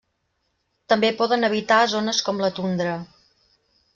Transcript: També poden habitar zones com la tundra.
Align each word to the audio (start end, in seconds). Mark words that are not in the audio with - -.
També 0.93 1.11
poden 1.19 1.49
habitar 1.49 1.77
zones 1.93 2.21
com 2.29 2.43
la 2.45 2.51
tundra. 2.61 2.99